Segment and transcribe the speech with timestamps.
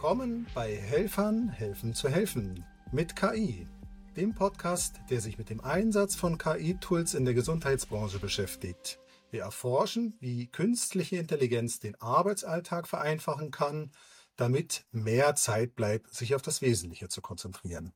[0.00, 3.66] Willkommen bei Helfern helfen zu helfen mit KI,
[4.14, 9.00] dem Podcast, der sich mit dem Einsatz von KI-Tools in der Gesundheitsbranche beschäftigt.
[9.32, 13.90] Wir erforschen, wie künstliche Intelligenz den Arbeitsalltag vereinfachen kann,
[14.36, 17.92] damit mehr Zeit bleibt, sich auf das Wesentliche zu konzentrieren.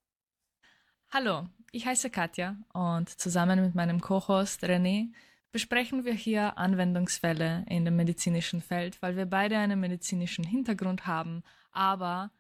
[1.09, 5.13] Hallo, ich heiße Katja und zusammen mit meinem Co-Host René
[5.53, 11.43] besprechen wir hier Anwendungsfälle in dem medizinischen Feld, weil wir beide einen medizinischen Hintergrund haben,
[11.71, 12.31] aber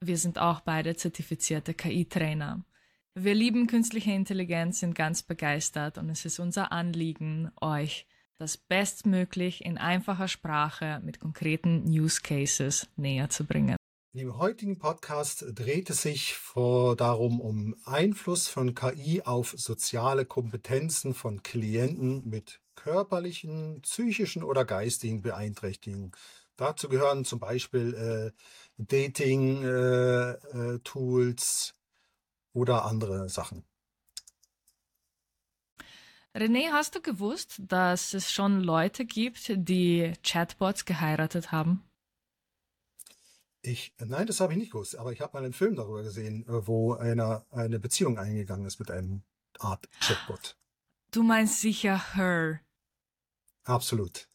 [0.00, 2.64] wir sind auch beide zertifizierte KI-Trainer.
[3.14, 9.64] Wir lieben künstliche Intelligenz, sind ganz begeistert und es ist unser Anliegen, euch das bestmöglich
[9.64, 13.76] in einfacher Sprache mit konkreten Use Cases näher zu bringen.
[14.16, 21.12] Im heutigen Podcast dreht es sich vor darum um Einfluss von KI auf soziale Kompetenzen
[21.12, 26.12] von Klienten mit körperlichen, psychischen oder geistigen Beeinträchtigungen.
[26.56, 28.32] Dazu gehören zum Beispiel äh,
[28.78, 33.66] Dating-Tools äh, äh, oder andere Sachen.
[36.34, 41.85] René, hast du gewusst, dass es schon Leute gibt, die Chatbots geheiratet haben?
[43.66, 46.46] Ich, nein, das habe ich nicht gewusst, aber ich habe mal einen Film darüber gesehen,
[46.46, 49.22] äh, wo einer eine Beziehung eingegangen ist mit einem
[49.58, 50.56] Art Chatbot.
[51.10, 52.60] Du meinst sicher Her.
[53.64, 54.28] Absolut.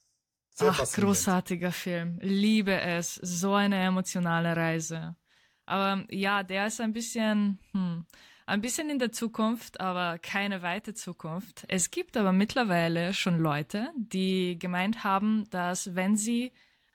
[0.53, 2.19] Sehr Ach, großartiger Film.
[2.21, 3.15] Liebe es.
[3.15, 5.15] So eine emotionale Reise.
[5.65, 8.05] Aber ja, der ist ein bisschen, hm,
[8.45, 11.63] ein bisschen in der Zukunft, aber keine weite Zukunft.
[11.69, 16.51] Es gibt aber mittlerweile schon Leute, die gemeint haben, dass wenn sie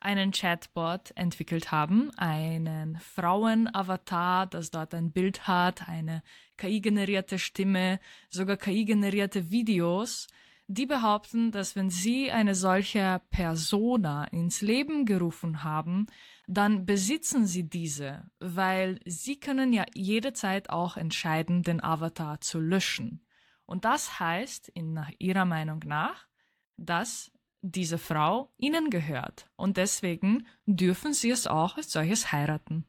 [0.06, 6.22] einen Chatbot entwickelt haben, einen Frauenavatar, das dort ein Bild hat, eine
[6.56, 7.98] KI-generierte Stimme,
[8.30, 10.28] sogar KI-generierte Videos,
[10.68, 16.06] die behaupten, dass wenn sie eine solche Persona ins Leben gerufen haben,
[16.46, 23.26] dann besitzen sie diese, weil sie können ja jederzeit auch entscheiden, den Avatar zu löschen.
[23.64, 26.28] Und das heißt, in, nach ihrer Meinung nach,
[26.76, 27.32] dass
[27.62, 29.50] diese Frau ihnen gehört.
[29.56, 32.84] Und deswegen dürfen sie es auch als solches heiraten.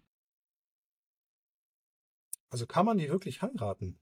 [2.49, 3.99] Also kann man die wirklich heiraten?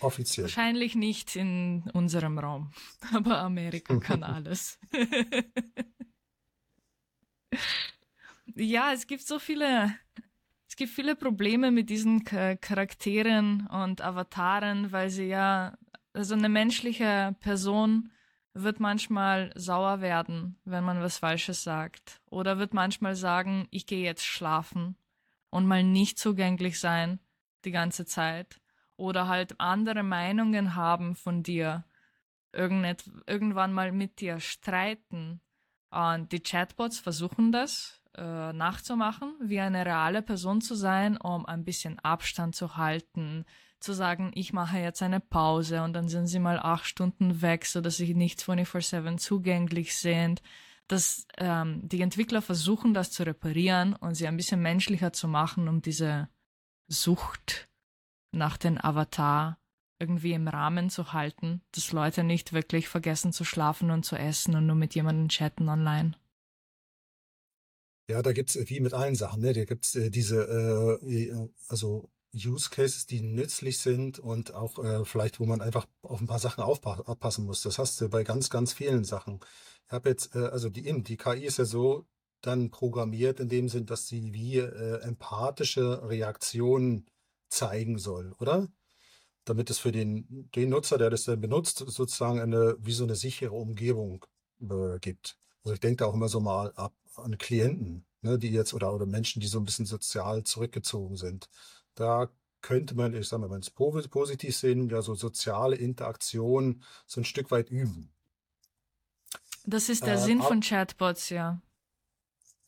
[0.00, 0.44] Offiziell.
[0.44, 2.72] Wahrscheinlich nicht in unserem Raum,
[3.12, 4.78] aber Amerika kann alles.
[8.54, 9.94] ja, es gibt so viele,
[10.68, 15.76] es gibt viele Probleme mit diesen Charakteren und Avataren, weil sie ja,
[16.12, 18.10] also eine menschliche Person
[18.62, 22.20] wird manchmal sauer werden, wenn man was Falsches sagt.
[22.26, 24.96] Oder wird manchmal sagen, ich gehe jetzt schlafen
[25.50, 27.20] und mal nicht zugänglich sein
[27.64, 28.60] die ganze Zeit
[28.96, 31.84] oder halt andere Meinungen haben von dir,
[32.52, 35.40] irgendet, irgendwann mal mit dir streiten.
[35.90, 41.64] Und die Chatbots versuchen das äh, nachzumachen, wie eine reale Person zu sein, um ein
[41.64, 43.44] bisschen Abstand zu halten,
[43.80, 47.64] zu sagen, ich mache jetzt eine Pause und dann sind sie mal acht Stunden weg,
[47.64, 50.42] so dass sie nicht 24/7 zugänglich sind.
[50.88, 55.68] Dass ähm, die Entwickler versuchen, das zu reparieren und sie ein bisschen menschlicher zu machen,
[55.68, 56.28] um diese
[56.88, 57.68] Sucht
[58.32, 59.58] nach den Avatar
[59.98, 64.54] irgendwie im Rahmen zu halten, dass Leute nicht wirklich vergessen zu schlafen und zu essen
[64.56, 66.12] und nur mit jemandem chatten online.
[68.10, 69.52] Ja, da gibt's äh, wie mit allen Sachen, ne?
[69.52, 75.40] Da gibt's äh, diese, äh, also Use Cases, die nützlich sind und auch äh, vielleicht,
[75.40, 77.62] wo man einfach auf ein paar Sachen aufpassen muss.
[77.62, 79.40] Das hast du bei ganz, ganz vielen Sachen.
[79.86, 82.06] Ich habe jetzt, äh, also die, die KI ist ja so
[82.40, 87.06] dann programmiert in dem Sinn, dass sie wie äh, empathische Reaktionen
[87.48, 88.68] zeigen soll, oder?
[89.44, 93.16] Damit es für den, den Nutzer, der das dann benutzt, sozusagen eine, wie so eine
[93.16, 94.24] sichere Umgebung
[94.60, 95.38] äh, gibt.
[95.64, 98.94] Also ich denke da auch immer so mal ab an Klienten, ne, die jetzt oder,
[98.94, 101.48] oder Menschen, die so ein bisschen sozial zurückgezogen sind.
[101.94, 102.30] Da
[102.60, 107.24] könnte man, ich sag mal, wenn es positiv sehen, ja so soziale Interaktion so ein
[107.24, 108.10] Stück weit üben.
[109.64, 111.60] Das ist der äh, Sinn von Chatbots, ja.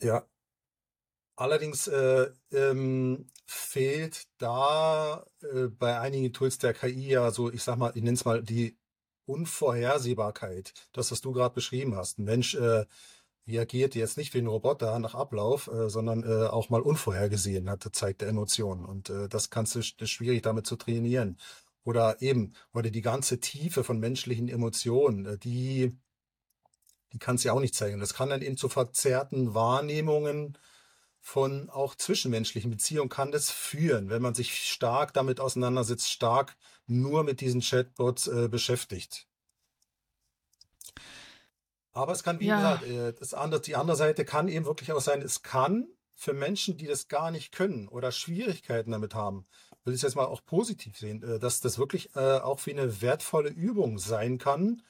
[0.03, 0.27] Ja,
[1.41, 7.79] Allerdings äh, ähm, fehlt da äh, bei einigen Tools der KI ja so, ich sag
[7.79, 8.77] mal, ich nenne es mal die
[9.25, 10.75] Unvorhersehbarkeit.
[10.93, 12.19] Das, was du gerade beschrieben hast.
[12.19, 12.85] Ein Mensch äh,
[13.47, 17.89] reagiert jetzt nicht wie ein Roboter nach Ablauf, äh, sondern äh, auch mal unvorhergesehen hat,
[17.93, 18.85] zeigt der Emotionen.
[18.85, 21.39] Und äh, das kannst du das ist schwierig damit zu trainieren.
[21.85, 25.97] Oder eben, oder die ganze Tiefe von menschlichen Emotionen, äh, die,
[27.13, 28.01] die kannst du ja auch nicht zeigen.
[28.01, 30.57] Das kann dann eben zu verzerrten Wahrnehmungen
[31.21, 37.25] von auch zwischenmenschlichen Beziehungen kann das führen, wenn man sich stark damit auseinandersetzt, stark nur
[37.25, 39.27] mit diesen Chatbots äh, beschäftigt.
[41.93, 42.77] Aber es kann, wie ja.
[42.77, 46.33] gesagt, äh, das andere, die andere Seite kann eben wirklich auch sein, es kann für
[46.35, 49.45] Menschen, die das gar nicht können oder Schwierigkeiten damit haben,
[49.85, 53.01] will ich jetzt mal auch positiv sehen, äh, dass das wirklich äh, auch wie eine
[53.01, 54.83] wertvolle Übung sein kann.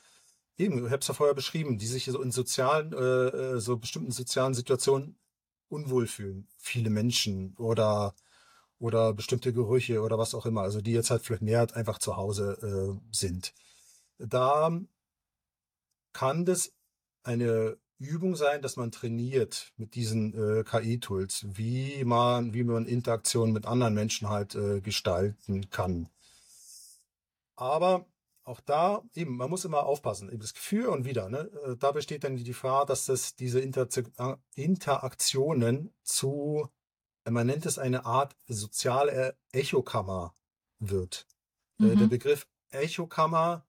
[0.59, 4.53] Eben, ich habe es ja vorher beschrieben, die sich so in sozialen, so bestimmten sozialen
[4.53, 5.17] Situationen
[5.71, 6.49] unwohl fühlen.
[6.59, 8.15] Viele Menschen oder
[8.79, 12.19] oder bestimmte Gerüche oder was auch immer, also die jetzt halt vielleicht mehr einfach zu
[12.19, 13.55] Hause sind.
[14.19, 14.71] Da
[16.13, 16.73] kann das
[17.23, 23.53] eine Übung sein, dass man trainiert mit diesen äh, KI-Tools, wie man, wie man Interaktionen
[23.53, 26.09] mit anderen Menschen halt äh, gestalten kann.
[27.57, 28.07] Aber
[28.45, 31.93] auch da, eben, man muss immer aufpassen, eben das Gefühl und wieder, ne, äh, da
[31.93, 33.87] besteht dann die Gefahr, dass das diese Inter
[34.55, 36.69] Interaktionen zu,
[37.29, 40.35] man nennt es eine Art soziale Echokammer
[40.79, 41.27] wird.
[41.77, 41.87] Mhm.
[41.87, 42.11] Äh, der mhm.
[42.11, 43.67] Begriff Echokammer,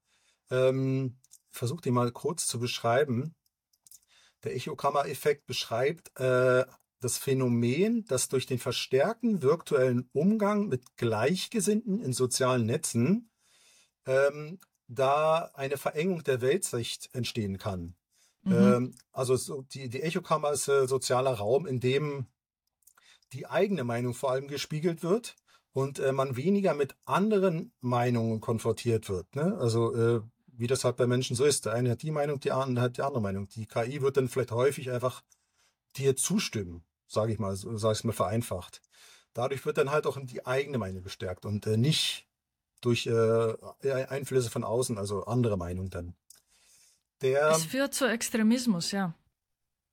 [0.50, 1.18] ähm,
[1.50, 3.36] versucht ihn mal kurz zu beschreiben
[4.44, 6.66] der Echokammer-Effekt beschreibt äh,
[7.00, 13.32] das Phänomen, dass durch den verstärkten virtuellen Umgang mit Gleichgesinnten in sozialen Netzen
[14.06, 17.96] ähm, da eine Verengung der Weltsicht entstehen kann.
[18.44, 18.54] Mhm.
[18.54, 22.28] Ähm, also so die, die Echokammer ist äh, sozialer Raum, in dem
[23.34, 25.36] die eigene Meinung vor allem gespiegelt wird
[25.74, 29.36] und äh, man weniger mit anderen Meinungen konfrontiert wird.
[29.36, 29.58] Ne?
[29.60, 30.22] Also äh,
[30.54, 31.66] wie das halt bei Menschen so ist.
[31.66, 33.48] Der eine hat die Meinung, die andere hat die andere Meinung.
[33.50, 35.24] Die KI wird dann vielleicht häufig einfach
[35.98, 38.82] dir zustimmen, sage ich mal, sage ich mal vereinfacht.
[39.34, 42.28] Dadurch wird dann halt auch die eigene Meinung gestärkt und äh, nicht
[42.82, 43.54] durch äh,
[44.10, 46.16] Einflüsse von außen, also andere Meinung dann.
[47.22, 49.14] Der, es führt zu Extremismus, ja.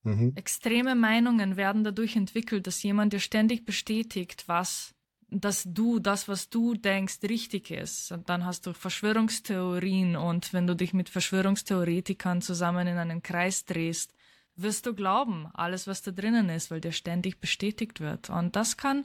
[0.03, 0.33] Mhm.
[0.37, 4.95] Extreme Meinungen werden dadurch entwickelt, dass jemand dir ständig bestätigt, was
[5.31, 8.13] dass du das, was du denkst, richtig ist.
[8.13, 13.65] Und dann hast du Verschwörungstheorien und wenn du dich mit Verschwörungstheoretikern zusammen in einen Kreis
[13.67, 14.15] drehst,
[14.57, 18.31] wirst du glauben, alles, was da drinnen ist, weil dir ständig bestätigt wird.
[18.31, 19.05] Und das kann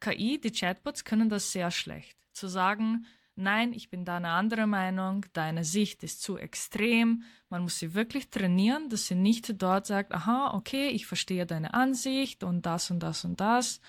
[0.00, 2.16] KI, die Chatbots können das sehr schlecht.
[2.32, 7.24] Zu sagen, nein, ich bin da eine andere Meinung, deine Sicht ist zu extrem.
[7.48, 11.74] Man muss sie wirklich trainieren, dass sie nicht dort sagt, aha, okay, ich verstehe deine
[11.74, 13.80] Ansicht und das und das und das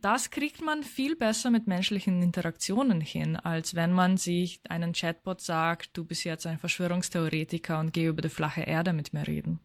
[0.00, 5.40] das kriegt man viel besser mit menschlichen Interaktionen hin, als wenn man sich einen Chatbot
[5.40, 9.60] sagt, du bist jetzt ein Verschwörungstheoretiker und geh über die flache Erde mit mir reden.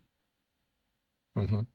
[1.36, 1.68] Mhm.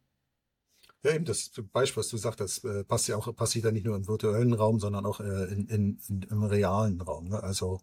[1.03, 3.85] Ja, eben das Beispiel, was du sagst, das äh, passt ja auch, passiert ja nicht
[3.85, 7.29] nur im virtuellen Raum, sondern auch äh, in, in, in, im realen Raum.
[7.29, 7.43] Ne?
[7.43, 7.81] Also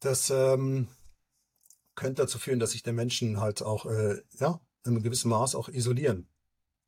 [0.00, 0.88] das ähm,
[1.94, 5.68] könnte dazu führen, dass sich der Menschen halt auch äh, ja in gewissem Maß auch
[5.68, 6.26] isolieren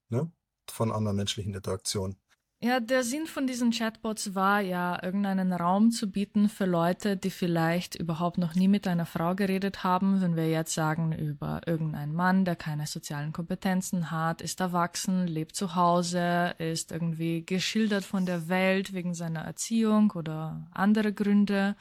[0.08, 0.32] ne?
[0.69, 2.17] von anderen menschlichen Interaktionen.
[2.64, 7.31] Ja, der Sinn von diesen Chatbots war ja, irgendeinen Raum zu bieten für Leute, die
[7.31, 10.20] vielleicht überhaupt noch nie mit einer Frau geredet haben.
[10.20, 15.56] Wenn wir jetzt sagen über irgendeinen Mann, der keine sozialen Kompetenzen hat, ist erwachsen, lebt
[15.56, 21.75] zu Hause, ist irgendwie geschildert von der Welt wegen seiner Erziehung oder andere Gründe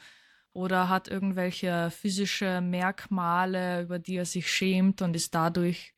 [0.52, 5.94] oder hat irgendwelche physische Merkmale, über die er sich schämt und ist dadurch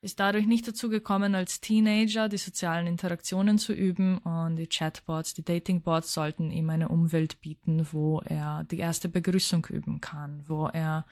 [0.00, 5.34] ist dadurch nicht dazu gekommen, als Teenager die sozialen Interaktionen zu üben und die Chatbots,
[5.34, 10.66] die Datingbots sollten ihm eine Umwelt bieten, wo er die erste Begrüßung üben kann, wo
[10.66, 11.06] er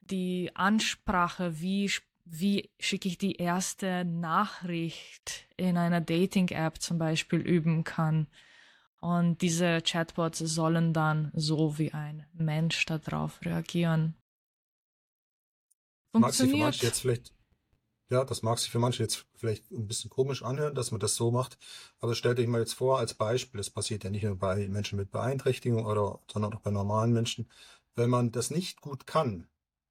[0.00, 1.90] die Ansprache, wie,
[2.24, 8.28] wie schicke ich die erste Nachricht in einer Dating-App zum Beispiel üben kann.
[9.00, 14.14] Und diese Chatbots sollen dann so wie ein Mensch darauf reagieren.
[16.12, 16.74] Funktioniert.
[16.74, 17.32] Sich jetzt vielleicht
[18.10, 21.14] ja, das mag sich für manche jetzt vielleicht ein bisschen komisch anhören, dass man das
[21.14, 21.58] so macht.
[22.00, 24.98] Aber stellt euch mal jetzt vor, als Beispiel, das passiert ja nicht nur bei Menschen
[24.98, 27.48] mit Beeinträchtigung oder, sondern auch bei normalen Menschen.
[27.94, 29.48] Wenn man das nicht gut kann,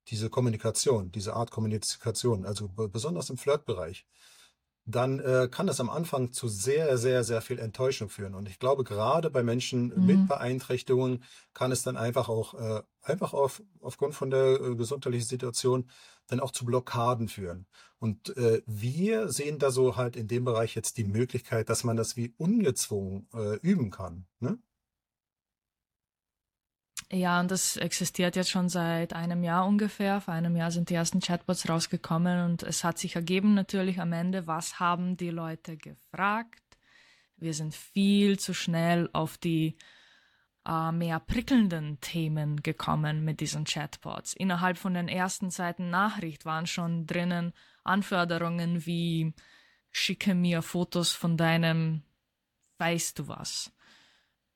[0.10, 4.06] diese Kommunikation, diese Art Kommunikation, also besonders im Flirtbereich,
[4.90, 8.34] dann äh, kann das am Anfang zu sehr, sehr, sehr viel Enttäuschung führen.
[8.34, 10.06] Und ich glaube, gerade bei Menschen mhm.
[10.06, 15.28] mit Beeinträchtigungen kann es dann einfach auch, äh, einfach auf, aufgrund von der äh, gesundheitlichen
[15.28, 15.90] Situation
[16.28, 17.68] dann auch zu Blockaden führen.
[18.00, 21.98] Und äh, wir sehen da so halt in dem Bereich jetzt die Möglichkeit, dass man
[21.98, 24.26] das wie ungezwungen äh, üben kann.
[24.40, 24.58] Ne?
[27.12, 30.22] Ja, und das existiert jetzt schon seit einem Jahr ungefähr.
[30.22, 34.14] Vor einem Jahr sind die ersten Chatbots rausgekommen und es hat sich ergeben natürlich am
[34.14, 36.62] Ende, was haben die Leute gefragt.
[37.36, 39.76] Wir sind viel zu schnell auf die
[40.68, 44.34] äh, mehr prickelnden Themen gekommen mit diesen Chatbots.
[44.34, 49.34] Innerhalb von den ersten Seiten Nachricht waren schon drinnen Anforderungen wie
[49.90, 52.04] schicke mir Fotos von deinem
[52.78, 53.72] weißt du was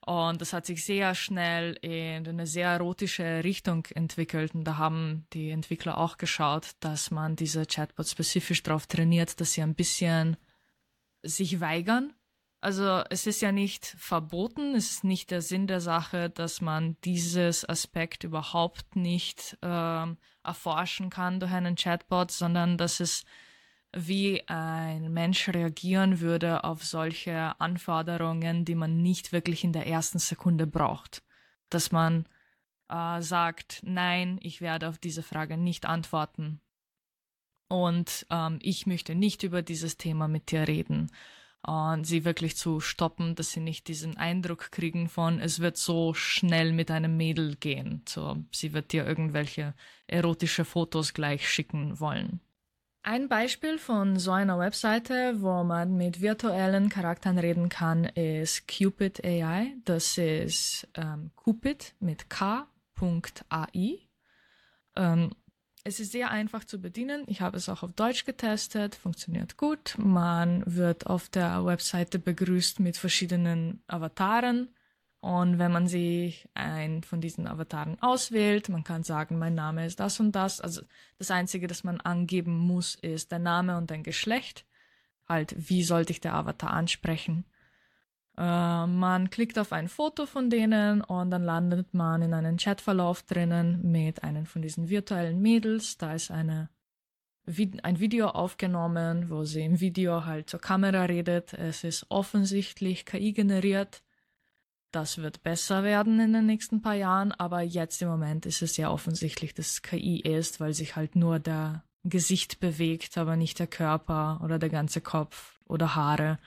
[0.05, 4.53] Und das hat sich sehr schnell in eine sehr erotische Richtung entwickelt.
[4.53, 9.53] Und da haben die Entwickler auch geschaut, dass man diese Chatbots spezifisch darauf trainiert, dass
[9.53, 10.35] sie ein bisschen
[11.21, 12.13] sich weigern.
[12.59, 16.97] Also es ist ja nicht verboten, es ist nicht der Sinn der Sache, dass man
[17.03, 20.05] dieses Aspekt überhaupt nicht äh,
[20.43, 23.25] erforschen kann durch einen Chatbot, sondern dass es
[23.93, 30.19] wie ein Mensch reagieren würde auf solche Anforderungen, die man nicht wirklich in der ersten
[30.19, 31.23] Sekunde braucht.
[31.69, 32.25] Dass man
[32.89, 36.59] äh, sagt, nein, ich werde auf diese Frage nicht antworten.
[37.67, 41.11] Und ähm, ich möchte nicht über dieses Thema mit dir reden.
[41.65, 46.13] Und sie wirklich zu stoppen, dass sie nicht diesen Eindruck kriegen von, es wird so
[46.13, 48.01] schnell mit einem Mädel gehen.
[48.07, 49.73] So, sie wird dir irgendwelche
[50.07, 52.41] erotische Fotos gleich schicken wollen.
[53.05, 59.25] Ein Beispiel von so einer Webseite, wo man mit virtuellen Charakteren reden kann, ist Cupid
[59.25, 59.75] AI.
[59.83, 63.99] Das ist ähm, Cupid mit k.ai.
[64.95, 65.35] Ähm,
[65.83, 67.25] es ist sehr einfach zu bedienen.
[67.27, 69.95] Ich habe es auch auf Deutsch getestet, funktioniert gut.
[69.97, 74.73] Man wird auf der Webseite begrüßt mit verschiedenen Avataren
[75.23, 80.01] und wenn man sich einen von diesen Avataren auswählt, man kann sagen, mein Name ist
[80.01, 80.59] das und das.
[80.59, 80.81] Also
[81.17, 84.65] das Einzige, das man angeben muss, ist der Name und dein Geschlecht.
[85.25, 87.45] Halt, wie sollte ich der Avatar ansprechen?
[88.37, 88.41] Äh,
[88.85, 93.79] man klickt auf ein Foto von denen und dann landet man in einem Chatverlauf drinnen
[93.81, 95.97] mit einem von diesen virtuellen Mädels.
[95.97, 96.67] Da ist eine,
[97.83, 101.53] ein Video aufgenommen, wo sie im Video halt zur Kamera redet.
[101.53, 104.03] Es ist offensichtlich KI generiert
[104.95, 108.77] das wird besser werden in den nächsten paar Jahren, aber jetzt im Moment ist es
[108.77, 113.67] ja offensichtlich, dass KI ist, weil sich halt nur der Gesicht bewegt, aber nicht der
[113.67, 116.37] Körper oder der ganze Kopf oder Haare.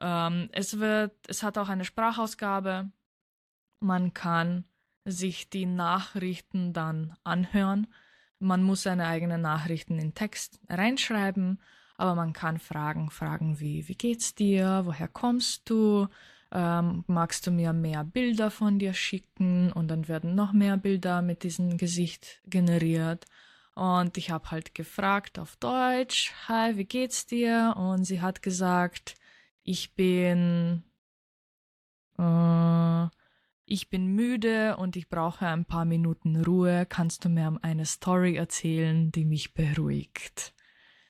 [0.00, 2.90] Ähm, es wird, es hat auch eine Sprachausgabe.
[3.80, 4.64] Man kann
[5.04, 7.86] sich die Nachrichten dann anhören.
[8.38, 11.60] Man muss seine eigenen Nachrichten in Text reinschreiben,
[11.96, 14.82] aber man kann Fragen fragen wie, wie geht's dir?
[14.84, 16.08] Woher kommst du?
[16.52, 19.72] Ähm, magst du mir mehr Bilder von dir schicken?
[19.72, 23.26] Und dann werden noch mehr Bilder mit diesem Gesicht generiert.
[23.74, 27.74] Und ich habe halt gefragt auf Deutsch, hi, wie geht's dir?
[27.76, 29.14] Und sie hat gesagt,
[29.62, 30.82] ich bin,
[32.18, 33.06] äh,
[33.64, 36.84] ich bin müde und ich brauche ein paar Minuten Ruhe.
[36.86, 40.54] Kannst du mir eine Story erzählen, die mich beruhigt?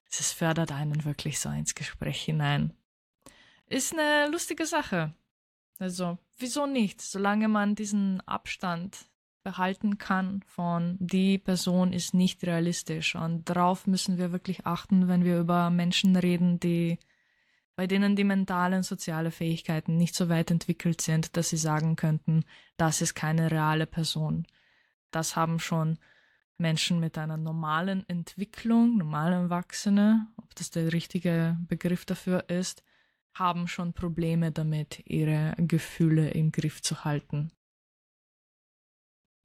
[0.09, 2.75] Es fördert einen wirklich so ins Gespräch hinein.
[3.67, 5.15] Ist eine lustige Sache.
[5.83, 7.03] Also, wieso nicht?
[7.03, 9.07] Solange man diesen Abstand
[9.43, 13.17] behalten kann von die Person ist nicht realistisch.
[13.17, 17.01] Und darauf müssen wir wirklich achten, wenn wir über Menschen reden, die
[17.75, 22.45] bei denen die mentalen soziale Fähigkeiten nicht so weit entwickelt sind, dass sie sagen könnten,
[22.77, 24.47] das ist keine reale Person.
[25.11, 25.99] Das haben schon
[26.59, 32.85] Menschen mit einer normalen Entwicklung, normalen Erwachsene, ob das der richtige Begriff dafür ist,
[33.35, 37.53] haben schon Probleme damit, ihre Gefühle im Griff zu halten.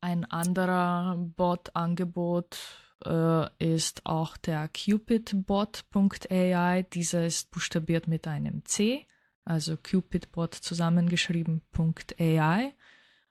[0.02, 2.58] Ein anderer Bot-Angebot
[3.06, 6.86] äh, ist auch der cupidbot.ai.
[6.94, 9.08] Dieser ist buchstabiert mit einem C,
[9.44, 12.74] also cupidbot zusammengeschrieben.ai.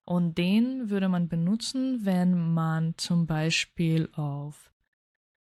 [0.04, 4.72] Und den würde man benutzen, wenn man zum Beispiel auf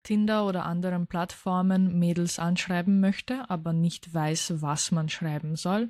[0.04, 5.90] Tinder oder anderen Plattformen Mädels anschreiben möchte, aber nicht weiß, was man schreiben soll.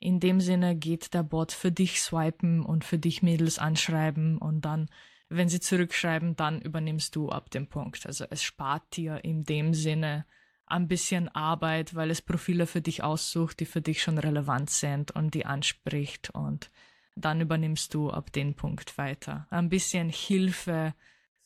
[0.00, 4.64] In dem Sinne geht der Bot für dich swipen und für dich Mädels anschreiben und
[4.64, 4.88] dann,
[5.28, 8.04] wenn sie zurückschreiben, dann übernimmst du ab dem Punkt.
[8.06, 10.26] Also es spart dir in dem Sinne
[10.66, 15.12] ein bisschen Arbeit, weil es Profile für dich aussucht, die für dich schon relevant sind
[15.12, 16.70] und die anspricht und
[17.14, 19.46] dann übernimmst du ab dem Punkt weiter.
[19.50, 20.94] Ein bisschen Hilfe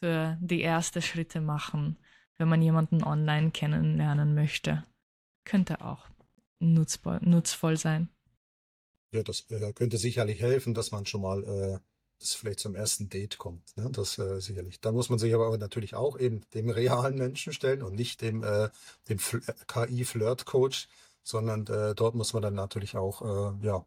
[0.00, 1.98] für die ersten Schritte machen
[2.38, 4.84] wenn man jemanden online kennenlernen möchte.
[5.44, 6.08] Könnte auch
[6.58, 8.08] nutzvoll, nutzvoll sein.
[9.12, 11.78] Ja, das äh, könnte sicherlich helfen, dass man schon mal äh,
[12.18, 13.76] das vielleicht zum ersten Date kommt.
[13.76, 13.90] Ne?
[13.90, 14.80] Das äh, sicherlich.
[14.80, 18.42] Da muss man sich aber natürlich auch eben dem realen Menschen stellen und nicht dem,
[18.42, 18.70] äh,
[19.08, 20.88] dem äh, KI-Flirt-Coach,
[21.22, 23.20] sondern äh, dort muss man dann natürlich auch,
[23.62, 23.84] ja,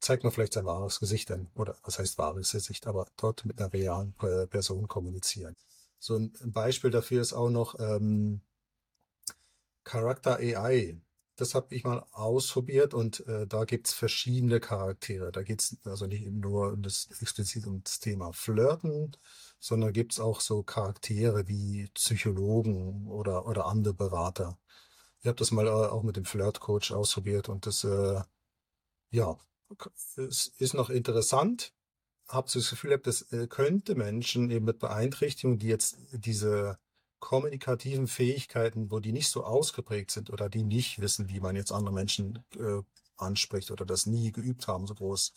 [0.00, 3.58] zeigt man vielleicht sein wahres Gesicht dann, oder was heißt wahres Gesicht, aber dort mit
[3.58, 4.12] einer realen
[4.50, 5.56] Person kommunizieren.
[5.98, 8.42] So ein Beispiel dafür ist auch noch ähm,
[9.84, 11.00] Charakter AI.
[11.36, 15.30] Das habe ich mal ausprobiert und äh, da gibt's verschiedene Charaktere.
[15.32, 19.16] Da geht's also nicht nur um das explizit um das Thema Flirten,
[19.60, 24.58] sondern gibt's auch so Charaktere wie Psychologen oder, oder andere Berater.
[25.20, 28.22] Ich habe das mal äh, auch mit dem Flirt-Coach ausprobiert und das, äh,
[29.10, 29.38] ja,
[30.16, 31.74] es ist noch interessant,
[32.28, 36.78] habe so das Gefühl, das äh, könnte Menschen eben mit Beeinträchtigungen, die jetzt diese
[37.18, 41.72] kommunikativen Fähigkeiten, wo die nicht so ausgeprägt sind oder die nicht wissen, wie man jetzt
[41.72, 42.82] andere Menschen äh,
[43.16, 45.32] anspricht oder das nie geübt haben, so groß,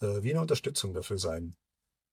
[0.00, 1.56] äh, wie eine Unterstützung dafür sein.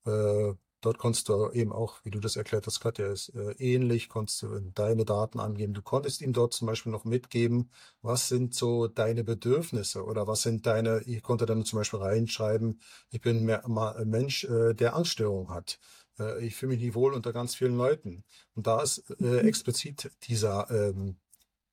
[0.05, 0.53] Äh,
[0.85, 4.43] dort konntest du eben auch, wie du das erklärt hast, Katja, ist äh, ähnlich, konntest
[4.43, 5.73] du deine Daten angeben.
[5.73, 7.71] Du konntest ihm dort zum Beispiel noch mitgeben,
[8.01, 12.81] was sind so deine Bedürfnisse oder was sind deine, ich konnte dann zum Beispiel reinschreiben,
[13.09, 15.79] ich bin mehr, mal ein Mensch, äh, der Angststörung hat.
[16.19, 18.23] Äh, ich fühle mich nicht wohl unter ganz vielen Leuten.
[18.55, 19.47] Und da ist äh, mhm.
[19.47, 21.17] explizit dieser, ähm,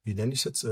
[0.05, 0.67] wie nenne ich es jetzt,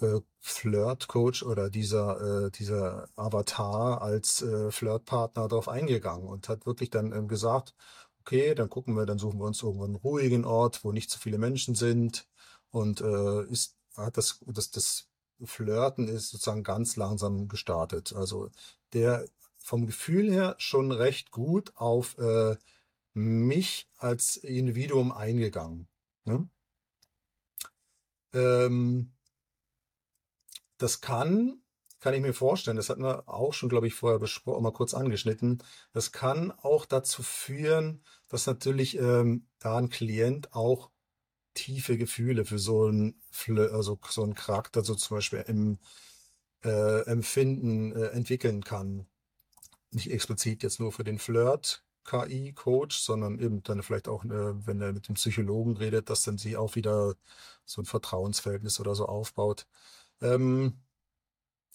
[0.00, 6.90] äh, Flirt-Coach oder dieser, äh, dieser Avatar als äh, Flirtpartner darauf eingegangen und hat wirklich
[6.90, 7.74] dann ähm, gesagt,
[8.20, 11.18] okay, dann gucken wir, dann suchen wir uns irgendwo einen ruhigen Ort, wo nicht so
[11.18, 12.26] viele Menschen sind
[12.70, 15.08] und äh, ist, hat das, das, das
[15.42, 18.14] Flirten ist sozusagen ganz langsam gestartet.
[18.14, 18.50] Also
[18.92, 19.26] der
[19.58, 22.56] vom Gefühl her schon recht gut auf äh,
[23.14, 25.88] mich als Individuum eingegangen.
[26.24, 26.48] Ne?
[28.32, 29.13] Ähm,
[30.84, 31.62] das kann,
[32.00, 34.92] kann ich mir vorstellen, das hatten wir auch schon, glaube ich, vorher besprochen, mal kurz
[34.92, 35.62] angeschnitten,
[35.94, 40.90] das kann auch dazu führen, dass natürlich ähm, da ein Klient auch
[41.54, 43.18] tiefe Gefühle für so ein,
[43.72, 45.78] also so einen Charakter, so zum Beispiel im
[46.64, 49.06] äh, Empfinden äh, entwickeln kann.
[49.90, 54.82] Nicht explizit jetzt nur für den Flirt, KI-Coach, sondern eben dann vielleicht auch, äh, wenn
[54.82, 57.14] er mit dem Psychologen redet, dass dann sie auch wieder
[57.64, 59.66] so ein Vertrauensverhältnis oder so aufbaut.
[60.24, 60.80] Ähm,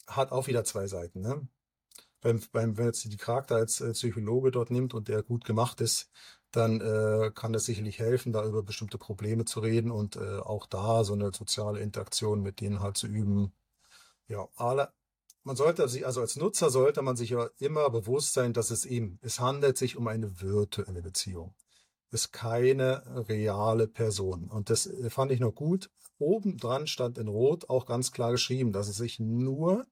[0.07, 1.21] hat auch wieder zwei Seiten.
[1.21, 1.47] Ne?
[2.21, 5.81] Beim, beim, wenn jetzt die Charakter als äh, Psychologe dort nimmt und der gut gemacht
[5.81, 6.09] ist,
[6.51, 10.65] dann äh, kann das sicherlich helfen, da über bestimmte Probleme zu reden und äh, auch
[10.65, 13.53] da so eine soziale Interaktion mit denen halt zu üben.
[14.27, 14.91] Ja, alle,
[15.43, 18.85] man sollte sich, also als Nutzer sollte man sich ja immer bewusst sein, dass es
[18.85, 21.53] eben, es handelt sich um eine virtuelle Beziehung.
[22.11, 24.49] Ist keine reale Person.
[24.49, 28.31] Und das äh, fand ich noch gut oben dran stand in Rot auch ganz klar
[28.31, 29.87] geschrieben, dass es sich nur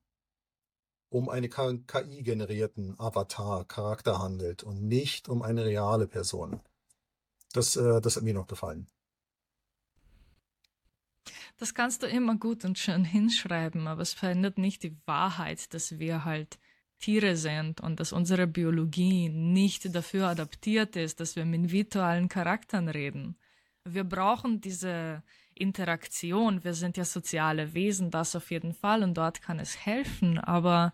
[1.10, 6.60] um einen KI-generierten Avatar, Charakter handelt und nicht um eine reale Person.
[7.54, 8.88] Das, äh, das hat mir noch gefallen.
[11.58, 15.98] Das kannst du immer gut und schön hinschreiben, aber es verändert nicht die Wahrheit, dass
[15.98, 16.60] wir halt
[17.00, 22.90] Tiere sind und dass unsere Biologie nicht dafür adaptiert ist, dass wir mit virtuellen Charakteren
[22.90, 23.38] reden.
[23.84, 26.64] Wir brauchen diese Interaktion.
[26.64, 30.94] Wir sind ja soziale Wesen, das auf jeden Fall und dort kann es helfen, aber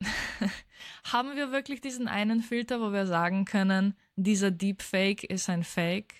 [1.04, 6.14] haben wir wirklich diesen einen Filter, wo wir sagen können, dieser Deepfake ist ein Fake?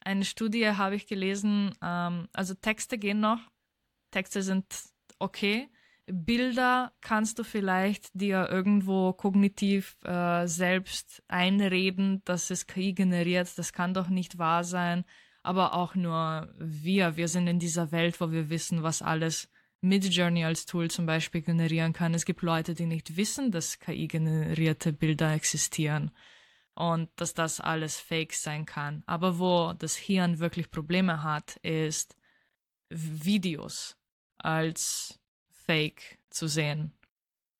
[0.00, 3.40] Eine Studie habe ich gelesen, ähm, also Texte gehen noch,
[4.10, 4.66] Texte sind
[5.18, 5.68] okay,
[6.06, 13.72] Bilder kannst du vielleicht dir irgendwo kognitiv äh, selbst einreden, dass es KI generiert, das
[13.72, 15.04] kann doch nicht wahr sein
[15.44, 17.16] aber auch nur wir.
[17.16, 19.50] Wir sind in dieser Welt, wo wir wissen, was alles
[19.82, 22.14] Midjourney als Tool zum Beispiel generieren kann.
[22.14, 26.10] Es gibt Leute, die nicht wissen, dass KI-generierte Bilder existieren
[26.74, 29.04] und dass das alles Fake sein kann.
[29.06, 32.16] Aber wo das Hirn wirklich Probleme hat, ist
[32.88, 33.98] Videos
[34.38, 35.20] als
[35.66, 36.92] Fake zu sehen.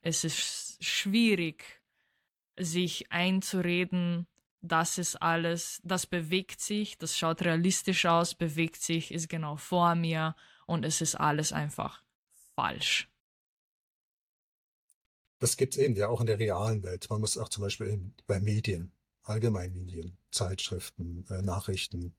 [0.03, 1.83] Es ist schwierig,
[2.59, 4.27] sich einzureden,
[4.61, 9.95] das ist alles, das bewegt sich, das schaut realistisch aus, bewegt sich, ist genau vor
[9.95, 10.35] mir
[10.67, 12.03] und es ist alles einfach
[12.55, 13.11] falsch.
[15.39, 17.09] Das gibt es eben ja auch in der realen Welt.
[17.11, 18.93] Man muss auch zum Beispiel bei Medien,
[19.25, 22.15] Allgemeinmedien, Zeitschriften, äh, Nachrichten,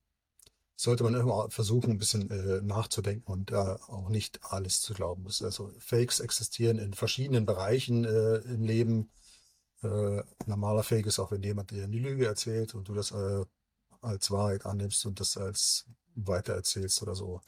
[0.76, 5.26] sollte man immer versuchen, ein bisschen äh, nachzudenken und äh, auch nicht alles zu glauben.
[5.26, 9.10] Also Fakes existieren in verschiedenen Bereichen äh, im Leben
[9.86, 13.46] äh, normaler Fake ist auch, wenn jemand dir eine Lüge erzählt und du das äh,
[14.02, 15.86] als Wahrheit annimmst und das als
[16.16, 17.42] weitererzählst oder so.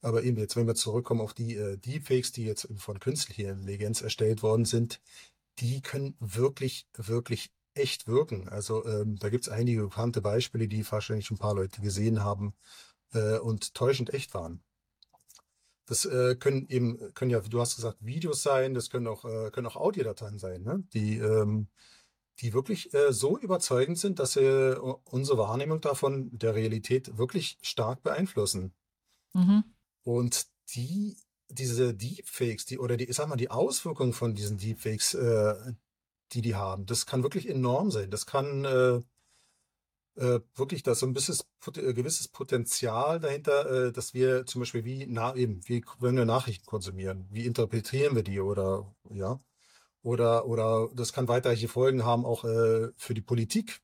[0.00, 4.02] Aber eben jetzt, wenn wir zurückkommen auf die äh, Deepfakes, die jetzt von künstlicher Intelligenz
[4.02, 5.00] erstellt worden sind,
[5.58, 8.48] die können wirklich, wirklich echt wirken.
[8.48, 12.22] Also ähm, da gibt es einige bekannte Beispiele, die wahrscheinlich schon ein paar Leute gesehen
[12.22, 12.54] haben
[13.12, 14.62] äh, und täuschend echt waren.
[15.86, 19.50] Das äh, können eben, können ja, du hast gesagt, Videos sein, das können auch, äh,
[19.50, 20.82] können auch Audiodateien sein, ne?
[20.94, 21.68] die, ähm,
[22.40, 28.02] die wirklich äh, so überzeugend sind, dass sie unsere Wahrnehmung davon, der Realität, wirklich stark
[28.02, 28.72] beeinflussen.
[29.34, 29.64] Mhm.
[30.02, 31.16] Und die,
[31.48, 35.74] diese Deepfakes, die, oder die, ich sag mal, die Auswirkungen von diesen Deepfakes, äh,
[36.34, 38.10] die die haben, das kann wirklich enorm sein.
[38.10, 39.00] Das kann äh,
[40.16, 41.36] äh, wirklich da so ein bisschen
[41.76, 46.24] äh, gewisses Potenzial dahinter, äh, dass wir zum Beispiel wie, na, eben, wie, wenn wir
[46.24, 49.40] Nachrichten konsumieren, wie interpretieren wir die oder, ja.
[50.02, 53.80] Oder, oder das kann weiterreiche Folgen haben, auch äh, für die Politik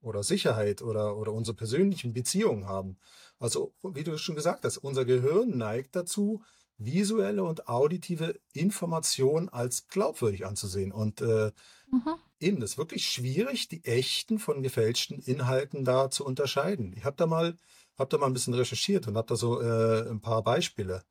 [0.00, 2.98] oder Sicherheit oder, oder unsere persönlichen Beziehungen haben.
[3.38, 6.42] Also, wie du schon gesagt hast, unser Gehirn neigt dazu,
[6.78, 10.92] visuelle und auditive Informationen als glaubwürdig anzusehen.
[10.92, 11.52] Und äh,
[11.90, 12.14] mhm.
[12.40, 16.92] eben, das ist wirklich schwierig, die echten von gefälschten Inhalten da zu unterscheiden.
[16.96, 17.56] Ich habe da mal,
[17.98, 21.04] habe da mal ein bisschen recherchiert und habe da so äh, ein paar Beispiele.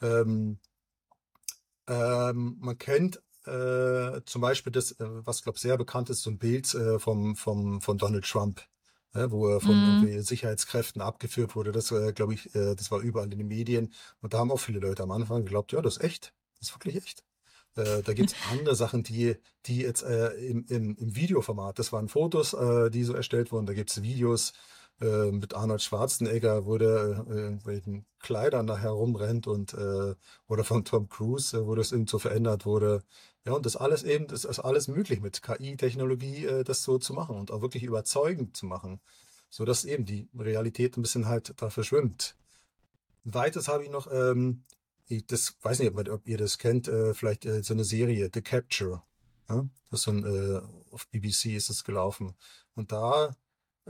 [0.00, 0.58] Ähm,
[1.86, 6.38] ähm, man kennt äh, zum Beispiel das, äh, was glaube sehr bekannt ist, so ein
[6.38, 8.62] Bild äh, vom, vom, von Donald Trump
[9.14, 10.22] ne, wo er von mhm.
[10.22, 11.72] Sicherheitskräften abgeführt wurde.
[11.72, 13.92] Das, äh, glaube ich, äh, das war überall in den Medien.
[14.20, 16.32] Und da haben auch viele Leute am Anfang geglaubt, ja, das ist echt.
[16.58, 17.24] Das ist wirklich echt.
[17.76, 21.92] Äh, da gibt es andere Sachen, die, die jetzt äh, im, im, im Videoformat, das
[21.92, 22.56] waren Fotos,
[22.92, 24.52] die so erstellt wurden, da gibt es Videos
[25.02, 29.74] mit Arnold Schwarzenegger, wo der äh, irgendwelchen Kleidern da herumrennt und
[30.46, 33.02] oder von Tom Cruise, wo das eben so verändert wurde.
[33.46, 37.14] Ja, und das alles eben, das ist alles möglich mit KI-Technologie, äh, das so zu
[37.14, 39.00] machen und auch wirklich überzeugend zu machen,
[39.48, 42.36] so dass eben die Realität ein bisschen halt da verschwimmt.
[43.24, 44.64] Weiters habe ich noch, ähm,
[45.06, 48.42] ich das weiß nicht, ob, ihr das kennt, äh, vielleicht äh, so eine Serie, The
[48.42, 49.02] Capture.
[49.48, 49.66] Ja?
[49.90, 52.34] Das ist so ein, äh, auf BBC ist es gelaufen.
[52.74, 53.34] Und da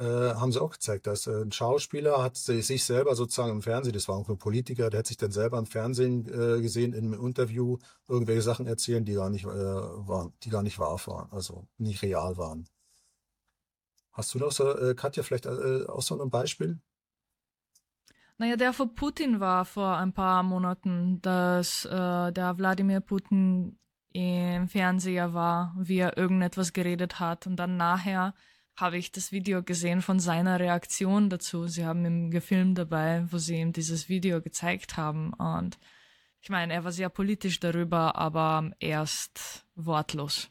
[0.05, 4.09] haben sie auch gezeigt, dass äh, ein Schauspieler hat sich selber sozusagen im Fernsehen, das
[4.09, 7.27] war auch ein Politiker, der hat sich dann selber im Fernsehen äh, gesehen, in einem
[7.27, 11.67] Interview irgendwelche Sachen erzählen, die gar nicht äh, waren, die gar nicht wahr waren, also
[11.77, 12.67] nicht real waren.
[14.13, 16.81] Hast du noch so, äh, Katja, vielleicht äh, auch so ein Beispiel?
[18.39, 23.79] Naja, der von Putin war vor ein paar Monaten, dass äh, der Wladimir Putin
[24.13, 28.35] im Fernseher war, wie er irgendetwas geredet hat und dann nachher
[28.81, 31.67] habe ich das Video gesehen von seiner Reaktion dazu.
[31.67, 35.33] Sie haben ihm gefilmt dabei, wo sie ihm dieses Video gezeigt haben.
[35.35, 35.79] Und
[36.41, 40.51] ich meine, er war sehr politisch darüber, aber erst wortlos.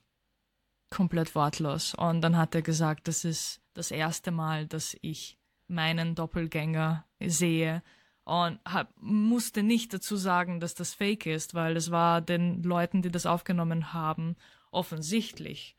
[0.90, 1.96] Komplett wortlos.
[1.96, 5.38] Und dann hat er gesagt, das ist das erste Mal, dass ich
[5.68, 7.84] meinen Doppelgänger sehe.
[8.24, 13.02] Und hab, musste nicht dazu sagen, dass das fake ist, weil es war den Leuten,
[13.02, 14.36] die das aufgenommen haben,
[14.72, 15.76] offensichtlich.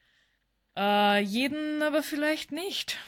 [0.77, 2.99] Äh, jeden aber vielleicht nicht.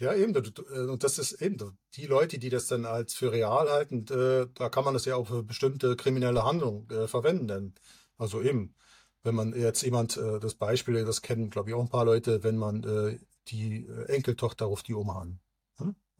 [0.00, 0.34] Ja, eben.
[0.34, 4.46] Äh, und das ist eben die Leute, die das dann als für real halten, äh,
[4.54, 7.74] da kann man das ja auch für bestimmte kriminelle Handlungen äh, verwenden.
[8.16, 8.74] Also eben,
[9.22, 12.56] wenn man jetzt jemand, das Beispiel, das kennen, glaube ich, auch ein paar Leute, wenn
[12.56, 15.40] man die Enkeltochter ruft die Oma an.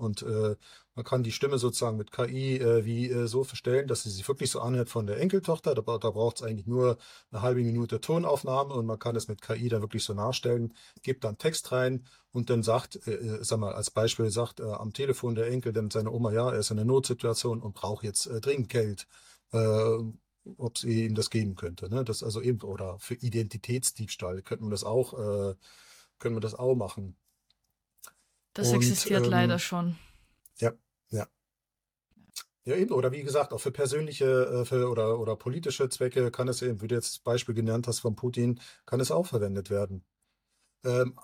[0.01, 0.57] Und äh,
[0.95, 4.27] man kann die Stimme sozusagen mit KI äh, wie äh, so verstellen, dass sie sich
[4.27, 5.75] wirklich so anhört von der Enkeltochter.
[5.75, 6.97] Da, da braucht es eigentlich nur
[7.31, 11.25] eine halbe Minute Tonaufnahme und man kann es mit KI dann wirklich so nachstellen, gibt
[11.25, 14.93] dann Text rein und dann sagt, äh, äh, sag mal, als Beispiel sagt äh, am
[14.93, 18.27] Telefon der Enkel dann seine Oma, ja, er ist in einer Notsituation und braucht jetzt
[18.27, 19.07] äh, dringend Geld.
[19.53, 21.91] Ob sie ihm das geben könnte.
[21.91, 22.05] Ne?
[22.05, 25.55] Das also eben, oder für Identitätsdiebstahl könnten wir das auch, äh,
[26.21, 27.17] können wir das auch machen.
[28.55, 29.97] Das und, existiert ähm, leider schon.
[30.59, 30.73] Ja,
[31.11, 31.27] ja.
[32.65, 36.49] Ja, eben, oder wie gesagt, auch für persönliche äh, für, oder, oder politische Zwecke kann
[36.49, 39.71] es eben, wie du jetzt das Beispiel genannt hast von Putin, kann es auch verwendet
[39.71, 40.05] werden.
[40.85, 41.19] Ähm,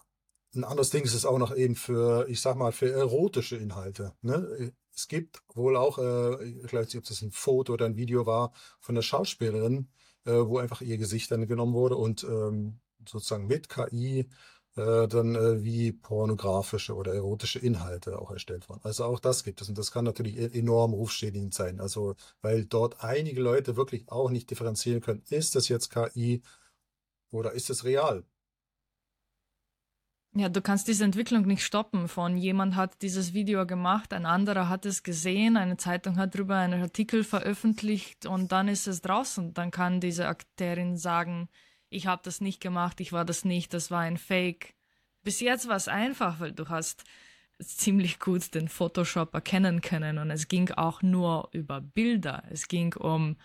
[0.54, 4.12] ein anderes Ding ist es auch noch eben für, ich sag mal, für erotische Inhalte.
[4.22, 4.72] Ne?
[4.94, 8.24] Es gibt wohl auch, äh, ich weiß nicht, ob das ein Foto oder ein Video
[8.26, 9.88] war, von der Schauspielerin,
[10.24, 14.28] äh, wo einfach ihr Gesicht dann genommen wurde und ähm, sozusagen mit KI
[14.76, 18.80] äh, dann äh, wie pornografische oder erotische Inhalte auch erstellt worden.
[18.84, 21.80] Also auch das gibt es und das kann natürlich e-, enorm rufschädigend sein.
[21.80, 26.42] Also weil dort einige Leute wirklich auch nicht differenzieren können, ist das jetzt KI
[27.30, 28.24] oder ist es real?
[30.38, 32.08] Ja, du kannst diese Entwicklung nicht stoppen.
[32.08, 36.56] Von jemand hat dieses Video gemacht, ein anderer hat es gesehen, eine Zeitung hat darüber
[36.56, 39.54] einen Artikel veröffentlicht und dann ist es draußen.
[39.54, 41.48] Dann kann diese Akterin sagen,
[41.96, 44.74] ich habe das nicht gemacht, ich war das nicht, das war ein Fake.
[45.22, 47.04] Bis jetzt war es einfach, weil du hast
[47.58, 52.44] ziemlich gut den Photoshop erkennen können und es ging auch nur über Bilder.
[52.50, 53.36] Es ging um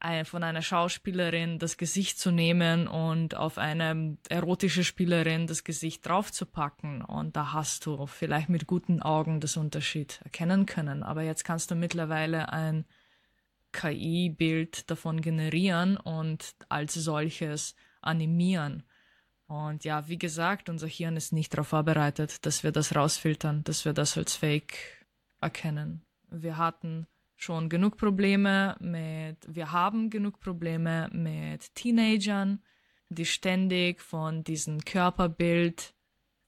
[0.00, 6.06] ein, von einer Schauspielerin das Gesicht zu nehmen und auf eine erotische Spielerin das Gesicht
[6.06, 7.02] draufzupacken.
[7.02, 11.02] Und da hast du vielleicht mit guten Augen das Unterschied erkennen können.
[11.02, 12.86] Aber jetzt kannst du mittlerweile ein
[13.72, 18.82] KI-Bild davon generieren und als solches animieren.
[19.46, 23.84] Und ja, wie gesagt, unser Hirn ist nicht darauf vorbereitet, dass wir das rausfiltern, dass
[23.84, 25.06] wir das als Fake
[25.40, 26.04] erkennen.
[26.30, 32.62] Wir hatten schon genug Probleme mit, wir haben genug Probleme mit Teenagern,
[33.08, 35.94] die ständig von diesem Körperbild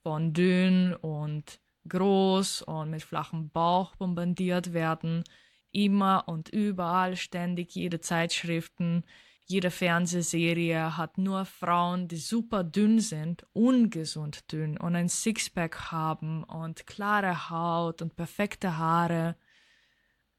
[0.03, 5.23] von dünn und groß und mit flachem Bauch bombardiert werden
[5.71, 9.03] immer und überall ständig jede Zeitschriften,
[9.45, 16.43] jede Fernsehserie hat nur Frauen, die super dünn sind, ungesund dünn und ein Sixpack haben
[16.45, 19.35] und klare Haut und perfekte Haare.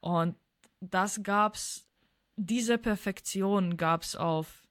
[0.01, 0.37] Und
[0.81, 1.87] das gab's,
[2.37, 4.63] diese Perfektion gab's auf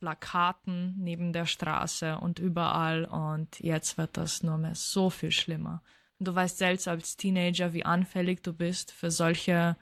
[0.00, 5.82] Plakaten neben der Straße und überall und jetzt wird das nur mehr so viel schlimmer.
[6.18, 9.76] Du weißt selbst als Teenager, wie anfällig du bist für solche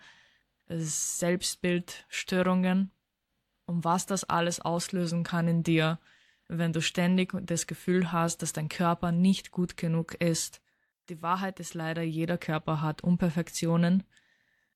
[0.79, 2.93] Selbstbildstörungen
[3.67, 5.99] um was das alles auslösen kann in dir,
[6.49, 10.61] wenn du ständig das Gefühl hast, dass dein Körper nicht gut genug ist.
[11.09, 14.05] Die Wahrheit ist leider, jeder Körper hat Unperfektionen.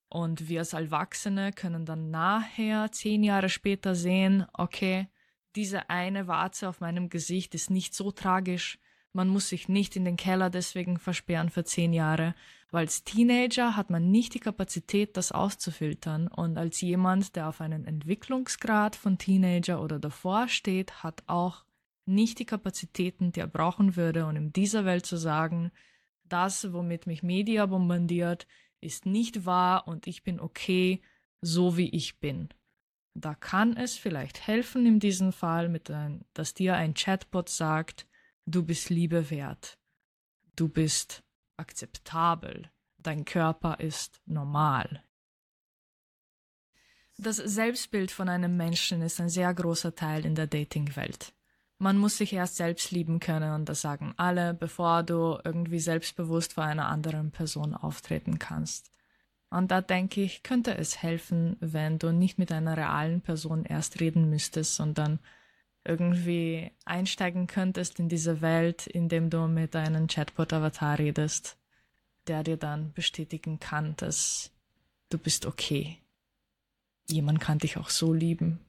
[0.09, 5.09] Und wir als Erwachsene können dann nachher, zehn Jahre später sehen, okay,
[5.57, 8.79] diese eine Warze auf meinem Gesicht ist nicht so tragisch.
[9.17, 12.35] Man muss sich nicht in den Keller deswegen versperren für zehn Jahre,
[12.71, 16.29] weil als Teenager hat man nicht die Kapazität, das auszufiltern.
[16.29, 21.65] Und als jemand, der auf einen Entwicklungsgrad von Teenager oder davor steht, hat auch
[22.05, 25.73] nicht die Kapazitäten, die er brauchen würde, um in dieser Welt zu sagen,
[26.25, 28.47] das, womit mich Media bombardiert,
[28.83, 31.01] ist nicht wahr und ich bin okay,
[31.41, 32.51] so wie ich bin.
[33.15, 38.07] Da kann es vielleicht helfen in diesem Fall, ein, dass dir ein Chatbot sagt,
[38.47, 39.79] du bist Liebe wert,
[40.55, 41.23] du bist
[41.57, 45.03] akzeptabel, dein Körper ist normal.
[47.19, 51.33] Das Selbstbild von einem Menschen ist ein sehr großer Teil in der Dating-Welt.
[51.79, 56.55] Man muss sich erst selbst lieben können und das sagen alle, bevor du irgendwie selbstbewusst
[56.55, 58.91] vor einer anderen Person auftreten kannst.
[59.51, 64.01] Und da denke ich, könnte es helfen, wenn du nicht mit einer realen Person erst
[64.01, 65.19] reden müsstest, sondern
[65.87, 71.57] irgendwie einsteigen könntest in diese Welt, indem du mit einem Chatbot-Avatar redest,
[72.27, 74.51] der dir dann bestätigen kann, dass
[75.09, 75.99] du bist okay.
[77.09, 78.61] Jemand kann dich auch so lieben.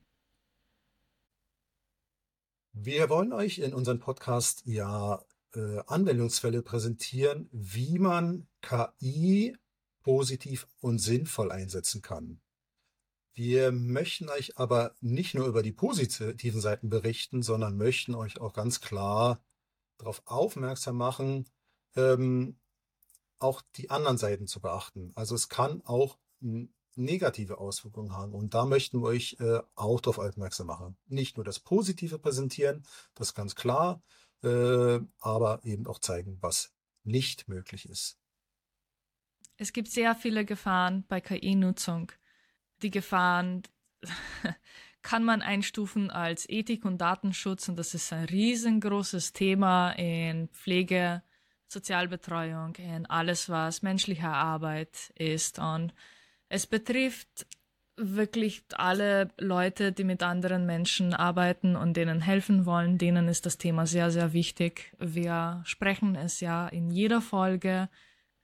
[2.73, 5.23] Wir wollen euch in unserem Podcast ja
[5.55, 9.57] äh, Anwendungsfälle präsentieren, wie man KI
[10.01, 12.39] positiv und sinnvoll einsetzen kann.
[13.37, 18.51] Wir möchten euch aber nicht nur über die positiven Seiten berichten, sondern möchten euch auch
[18.51, 19.43] ganz klar
[19.99, 21.47] darauf aufmerksam machen,
[21.95, 22.57] ähm,
[23.37, 25.11] auch die anderen Seiten zu beachten.
[25.13, 26.17] Also es kann auch
[26.95, 28.33] negative Auswirkungen haben.
[28.33, 30.97] Und da möchten wir euch äh, auch darauf aufmerksam machen.
[31.05, 34.01] Nicht nur das Positive präsentieren, das ganz klar,
[34.41, 36.73] äh, aber eben auch zeigen, was
[37.03, 38.17] nicht möglich ist.
[39.57, 42.11] Es gibt sehr viele Gefahren bei KI-Nutzung
[42.81, 43.63] die Gefahren
[45.01, 51.23] kann man einstufen als Ethik und Datenschutz und das ist ein riesengroßes Thema in Pflege,
[51.67, 55.93] Sozialbetreuung, in alles, was menschliche Arbeit ist und
[56.49, 57.45] es betrifft
[57.97, 63.57] wirklich alle Leute, die mit anderen Menschen arbeiten und denen helfen wollen, denen ist das
[63.57, 64.95] Thema sehr, sehr wichtig.
[64.99, 67.89] Wir sprechen es ja in jeder Folge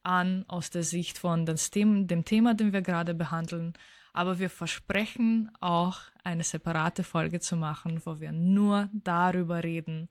[0.02, 3.74] an aus der Sicht von dem Thema, den wir gerade behandeln.
[4.14, 10.08] Aber wir versprechen auch eine separate Folge zu machen, wo wir nur darüber reden,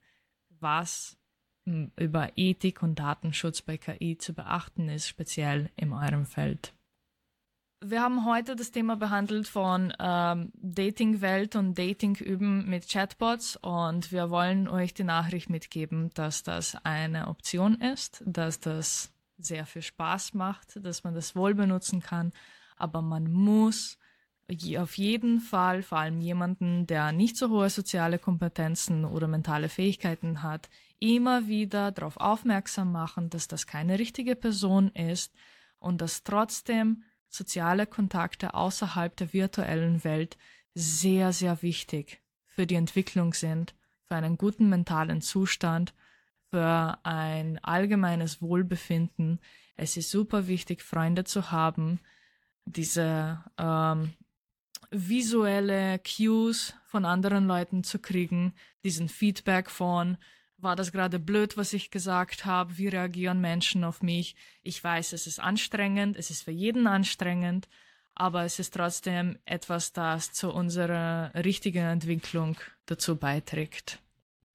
[0.49, 1.17] was
[1.65, 6.73] hm, über Ethik und Datenschutz bei KI zu beachten ist, speziell in eurem Feld.
[7.85, 14.29] Wir haben heute das Thema behandelt von ähm, Dating-Welt und Dating-Üben mit Chatbots und wir
[14.29, 20.33] wollen euch die Nachricht mitgeben, dass das eine Option ist, dass das sehr viel Spaß
[20.33, 22.31] macht, dass man das wohl benutzen kann
[22.77, 23.97] aber man muss
[24.77, 30.43] auf jeden Fall, vor allem jemanden, der nicht so hohe soziale Kompetenzen oder mentale Fähigkeiten
[30.43, 35.33] hat, immer wieder darauf aufmerksam machen, dass das keine richtige Person ist
[35.79, 40.37] und dass trotzdem soziale Kontakte außerhalb der virtuellen Welt
[40.75, 45.93] sehr, sehr wichtig für die Entwicklung sind, für einen guten mentalen Zustand,
[46.49, 49.39] für ein allgemeines Wohlbefinden.
[49.75, 51.99] Es ist super wichtig, Freunde zu haben,
[52.65, 54.13] diese ähm,
[54.91, 60.17] visuelle Cues von anderen Leuten zu kriegen, diesen Feedback von,
[60.57, 64.35] war das gerade blöd, was ich gesagt habe, wie reagieren Menschen auf mich.
[64.61, 67.67] Ich weiß, es ist anstrengend, es ist für jeden anstrengend,
[68.15, 73.99] aber es ist trotzdem etwas, das zu unserer richtigen Entwicklung dazu beiträgt.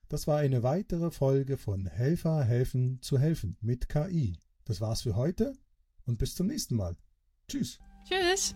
[0.08, 4.38] Das war eine weitere Folge von Helfer helfen zu helfen mit KI.
[4.64, 5.52] Das war's für heute
[6.06, 6.96] und bis zum nächsten Mal.
[7.46, 7.78] Tschüss.
[8.08, 8.54] Tschüss.